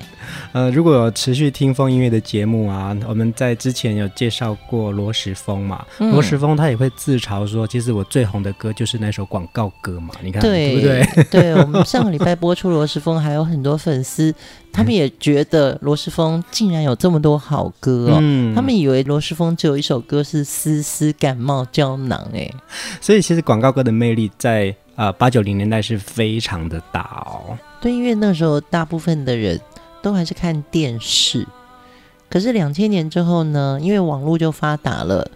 [0.56, 11.24] 呃，如果有持续听风音乐的节目啊，我们在之前有介绍过罗时丰嘛，嗯、罗时丰他也会自嘲说，其实我最红的歌就是那首广告歌嘛，你看对，对不对？
[11.30, 14.34] 对，我们上个礼拜播出罗时丰，还有很多粉丝，
[14.72, 22.50] 他们也觉得罗时丰竟然有这么多好歌哦，嗯、他们以为罗时丰只有一首歌是丝丝感冒胶囊哎，
[23.02, 27.58] 所以其实广告歌的魅力在呃八九零年代是非常的大哦。
[27.82, 29.60] 对，因为那时候大部分的人。
[30.06, 31.48] 都还是看电视，
[32.30, 35.32] 可是两千年之后呢，因为网络就发达了，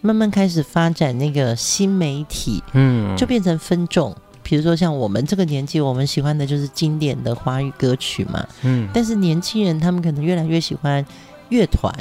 [0.00, 4.16] 慢慢开始发展那个新媒体，嗯，就变成分众。
[4.42, 11.04] 比如说像我们这个年纪，我们喜欢的就是经典的华语歌曲嘛，嗯，但是年轻人他们可能越来越喜欢
[11.50, 11.94] 乐团，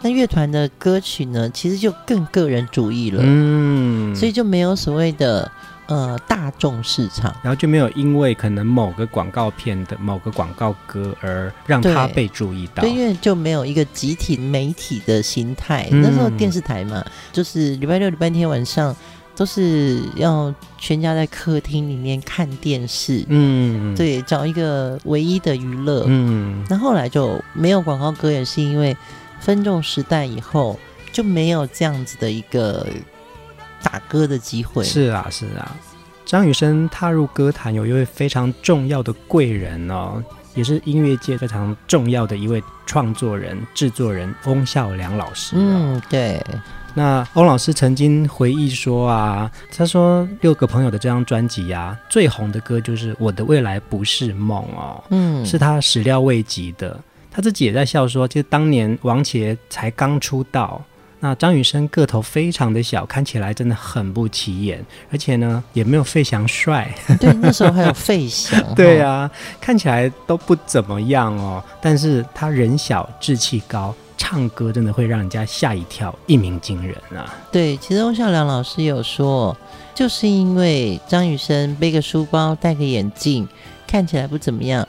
[0.00, 5.52] 那乐团的歌曲呢，其实就更个人主义了，嗯，所以就没有所谓的。
[5.88, 15.88] 呃，大众市场，然后就没有因为可能某个广告片的某个广告歌而让他被注意到，对，对，因为就没有一个集体媒体的心态。
[15.90, 18.94] 嗯、那时候电视台嘛，就是礼拜六、礼拜天晚上
[19.34, 26.62] 都是要全家在客厅里面看电视，嗯，对，找一个唯一的娱乐，嗯。
[26.68, 28.94] 那后来就没有广告歌，也是因为
[29.40, 30.78] 分众时代以后
[31.10, 32.86] 就没有这样子的一个。
[33.82, 35.76] 打歌的机会是啊，是啊。
[36.24, 40.22] 张雨生踏入歌坛有一位非常重要的贵人哦，
[40.54, 45.56] 也是音乐界非常重要的一位创作人、制作人翁孝良老师。
[45.56, 46.44] 嗯，对。
[46.94, 56.98] 那翁老师曾经回忆说啊，他说六个朋友的这张专辑啊，最红的歌就是《我的未来不是梦》哦，嗯，是他始料未及的。
[57.30, 60.82] 他自己也在笑说，其实当年王杰才刚出道。
[61.20, 66.88] 那张雨生个头非常的小，看起来真的很不起眼，而且呢也没有费翔帅。
[67.18, 68.62] 对，那时候还有费翔。
[68.76, 69.28] 对啊，
[69.60, 71.62] 看起来都不怎么样哦。
[71.80, 77.34] 但是他人小志气高，唱歌真的会让人家吓一跳，一鸣惊人啊。
[77.50, 79.56] 对，其实翁孝良老师有说，
[79.94, 83.48] 就是因为张雨生背个书包，戴个眼镜，
[83.88, 84.86] 看起来不怎么样，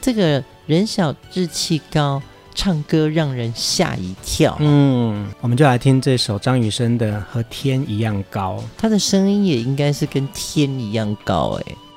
[0.00, 2.22] 这个人小志气高。
[2.54, 4.56] 唱歌让人吓一跳。
[4.60, 11.74] 嗯，我们就来听这首张雨生的《和天一样高》，他的声音也应该是跟天一样高哎。
[11.74, 11.91] 不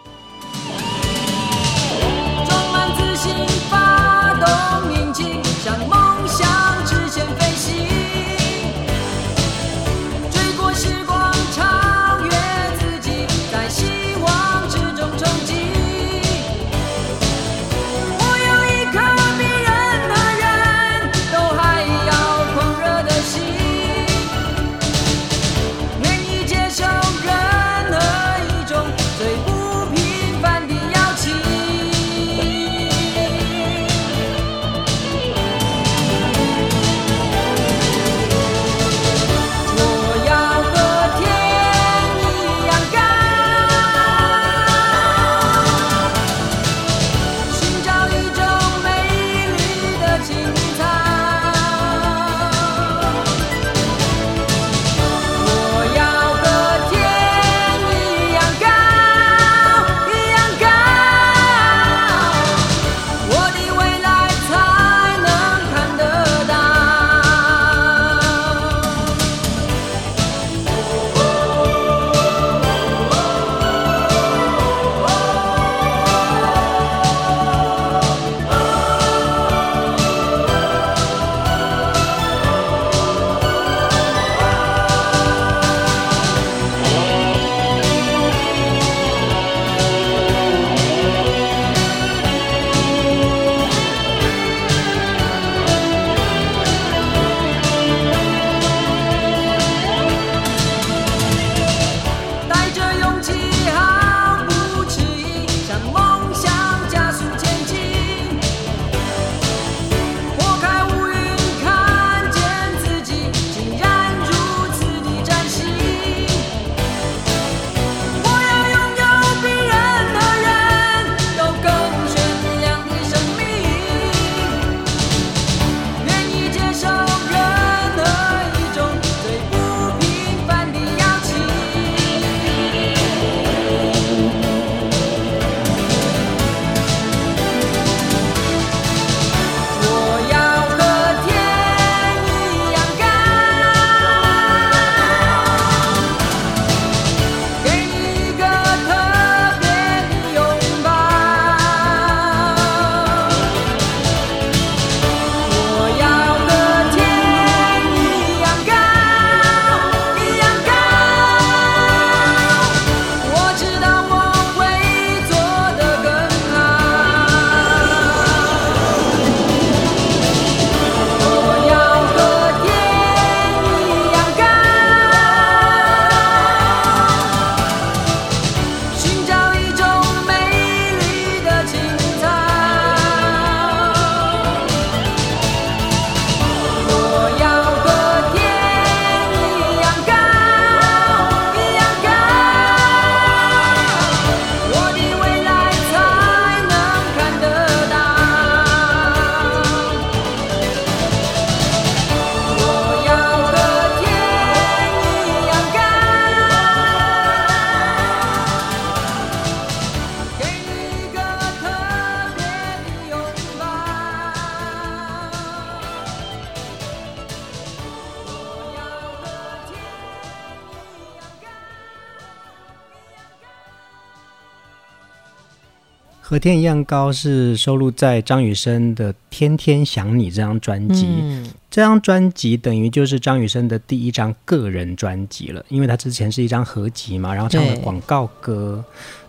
[226.51, 231.07] 天一样高是收录在张雨生的《天天想你》这张专辑。
[231.07, 238.85] 嗯，这张专辑等于就是张雨生的第一张个人专辑了，因为他之前是一张合集嘛，然后唱了广告歌，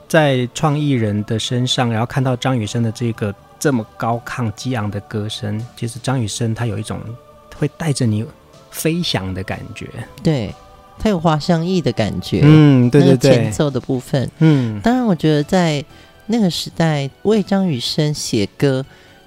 [0.07, 7.01] 在创意人的身上，然后看到张雨生的这个这么高亢激昂的歌声，其实张雨生他有一种
[7.57, 8.23] 会带着你
[8.71, 9.89] 飞翔的感觉，
[10.23, 10.55] 对，
[10.99, 15.83] 他有花香意的感觉，嗯，对对对，前奏的部分，嗯，当然我觉得在。
[16.27, 18.85] 那个时代为张雨生写歌，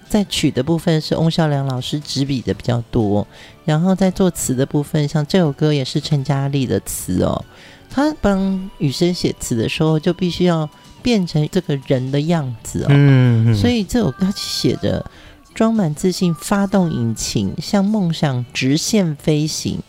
[0.08, 3.26] 在曲的部分是翁孝良老师执笔的比较多，
[3.66, 7.46] 然后在作词的部分，像这首歌也是陈嘉丽的词哦。
[7.90, 10.70] 他帮雨生写词的时候，就必须要
[11.02, 12.88] 变成这个人的样子哦。
[12.90, 15.10] 嗯，所以这首歌写着
[15.56, 19.80] 装满自信，发动引擎，向梦想直线飞行，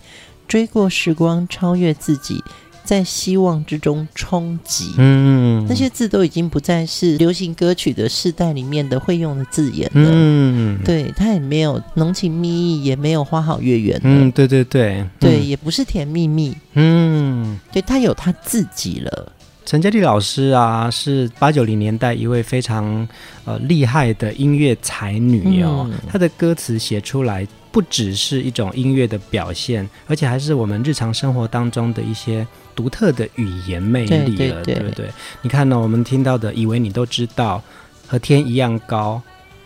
[0.49, 2.43] 追过时光，超越自己。
[2.83, 10.11] 在希望之中冲击，嗯，那些字都已经不再是流行歌曲的世代里面的会用的字眼了。
[10.13, 14.01] 嗯，对，它也没有浓情蜜意，也没有花好月圆。
[14.03, 16.57] 嗯，对对对，嗯、对，也不是甜蜜蜜。
[16.75, 19.33] 嗯，对，他有他自己了。
[19.65, 23.07] 陈嘉丽老师啊，是八九零年代一位非常
[23.45, 25.87] 呃厉害的音乐才女哦。
[25.89, 32.45] 嗯、她的歌词写出来，不只是一种音乐的表现，而且还是我们日常生活当中的一些。
[32.81, 35.11] 独特的语言魅力了，对，对，对，对不对？
[35.43, 35.79] 你看呢？
[35.79, 37.63] 我们听到的，以为你都知道，
[38.07, 39.21] 和天一样高，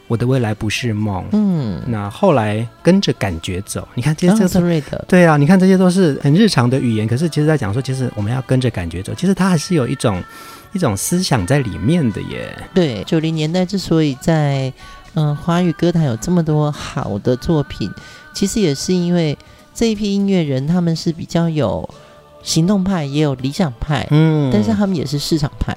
[0.09, 1.25] 我的未来不是梦。
[1.31, 10.21] 嗯，那后来跟着感觉走，你看这些对啊，你看这些都是很日常的语言，可是其实在讲说，其实我们要跟着感觉走，其实它还是有一种
[10.73, 12.53] 一种思想在里面的耶。
[12.75, 14.73] 对，九零年代之所以在
[15.15, 17.89] 嗯华语歌坛有这么多好的作品，
[18.33, 19.39] 其实也是因为
[19.73, 21.89] 这一批音乐人他们是比较有。
[22.45, 25.74] 行动派也有理想派，嗯，但是他们也是市场派，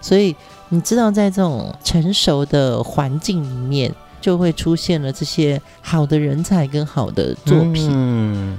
[0.00, 0.36] 所以
[0.68, 7.88] 你知道，在这种成熟的环境里面，就会出现了这些好的人才跟好的作品。
[7.90, 8.58] 嗯，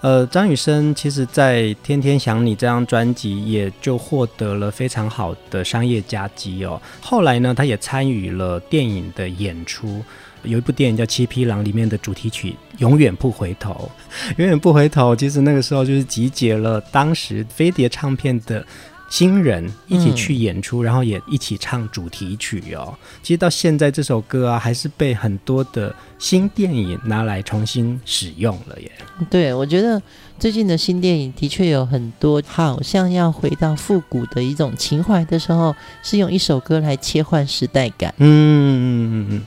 [0.00, 6.80] 呃，张雨生其实在《天天想你》这张专辑也就获得了非常好的商业佳绩哦。
[7.00, 10.02] 后来呢，他也参与了电影的演出。
[10.46, 13.90] 有一部电影叫《七匹狼》，里面的主题曲《永远不回头》，
[14.38, 18.64] 永远不回头，其实那个时候就是集结了当时飞碟唱片的
[19.08, 22.92] 新人一起去演出，嗯、然后也一起唱主题曲哦。
[23.22, 28.90] 其实到现在这首歌啊，还是被很多的新电影拿来重新使用了耶。
[29.30, 30.02] 对，我觉得
[30.38, 38.12] 最近的新电影的确有很多，好像要回到复古的一种情怀的时候，是用一首歌来切换时代感。
[38.18, 38.82] 嗯嗯
[39.12, 39.42] 嗯嗯。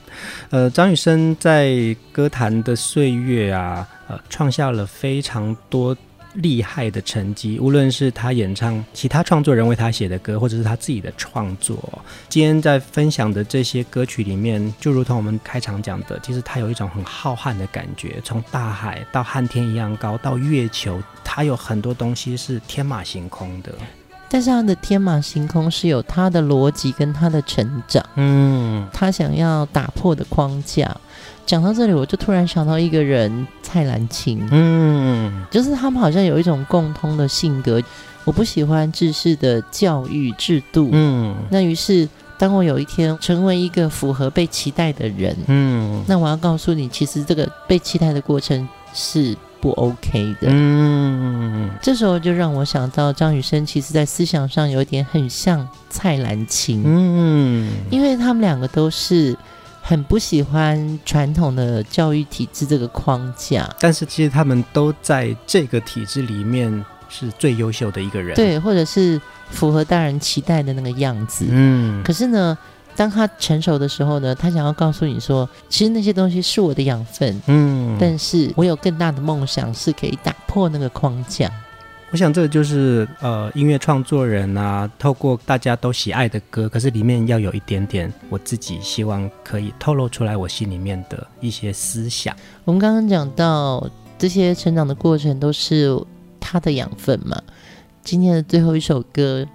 [0.51, 5.95] 呃，张雨生在歌坛的岁月啊，呃，创下了非常多。
[6.41, 11.77] 厉害的成绩，无论是他演唱其他创作人为他写的歌，或者是他自己的创作。
[12.27, 23.73] 今天在分享的这些歌曲里面，就如同我们开场讲的，其实他有一种很浩瀚的感觉，从大海到和天一样高，到月球，他有很多东西是天马行空的。
[24.31, 30.95] 但是他的天马行空是有他的逻辑跟他的成长，嗯，他想要打破的框架。
[31.49, 34.47] 讲到这里，我就突然想到一个人，蔡澜清。
[34.51, 37.81] 嗯，就是他们好像有一种共通的性格。
[38.23, 40.89] 我不喜欢制式的教育制度。
[40.91, 50.49] 嗯，那于是当我有一天成为一个符合被期待的人，嗯，那我要告诉你，其实这个被期待的过程是不 OK 的。
[50.51, 56.83] 嗯，这时候就让我想到张雨生，其实在思想上有一点很像蔡澜清。
[56.85, 59.35] 嗯，因为他们两个都是。
[59.89, 69.19] 很不喜欢传统的教育体制这个框架，但是其实他们都在这个体制里面是最优秀的一个人，对，或者是
[69.49, 71.47] 符合大人期待的那个样子。
[71.49, 72.55] 嗯，可是呢，
[72.95, 81.49] 当他成熟的时候呢，他想要告诉你说，其实那些东西是我的养分，嗯，但是我有更大的梦想，是可以打破那个框架。
[82.11, 92.35] 我想这个就是呃，音乐创作人啊，透过大家都喜爱的歌，可是里面要有一点点我自己希望可以透露出来我心里面的一些思想。
[92.65, 93.87] 我们刚刚讲到
[94.17, 95.95] 这些成长的过程都是
[96.39, 97.39] 他的养分嘛。
[98.01, 99.45] 今天的最后一首歌，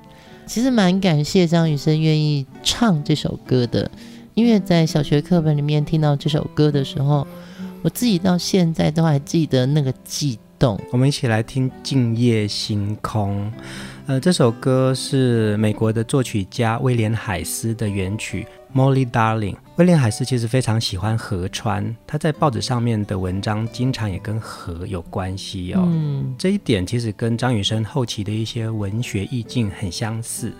[0.47, 3.91] 其实蛮感谢张雨生愿意唱这首歌的，
[4.35, 7.27] 因为在小学课本里面听到这首歌的时候，
[7.83, 9.93] 我自己到现在都还记得那个
[10.65, 10.85] 记。
[10.91, 13.51] 我们一起来听《静夜星空》。
[14.07, 18.47] 呃，这首歌是美国的作曲家威廉海斯的原曲
[18.79, 19.55] 《Molly Darling》。
[19.77, 25.83] 威廉海斯其实非常喜欢河川，他在报纸上面的文章经常也跟河有关系哦。
[25.87, 30.53] 嗯，这一点其实跟张雨生后期的一些文学意境很相似。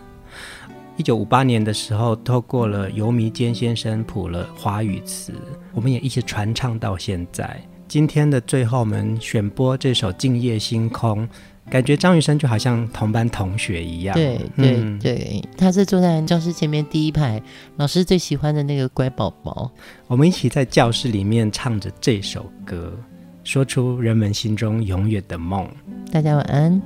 [0.97, 5.33] 一九五八年的时候，透过了游弥坚先生谱了华语词，
[5.73, 7.61] 我们也一起传唱到现在。
[7.87, 11.27] 今天的最后，我们选播这首《静夜星空》，
[11.71, 14.15] 感觉张雨生就好像同班同学一样。
[14.15, 17.41] 对对对，他是坐在教室前面第一排，
[17.77, 19.71] 老师最喜欢的那个乖宝宝。
[20.07, 22.93] 我们一起在教室里面唱着这首歌，
[23.45, 25.69] 说出人们心中永远的梦。
[26.11, 26.83] 大家晚安。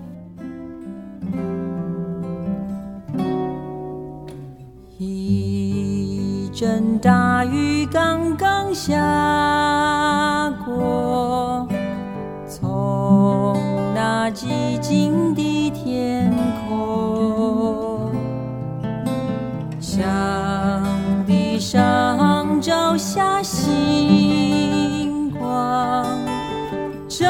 [4.98, 8.96] 一阵大雨刚刚下
[10.68, 11.66] 我，
[12.46, 13.56] 从
[13.94, 16.32] 那寂静的天
[16.68, 18.12] 空，
[19.80, 20.02] 向
[21.26, 26.06] 地上照下星光，
[27.08, 27.26] 照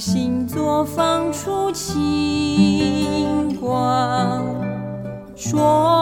[0.00, 4.42] 星座放出清光，
[5.36, 5.99] 说